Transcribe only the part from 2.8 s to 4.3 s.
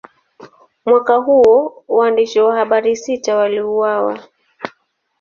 sita waliuawa.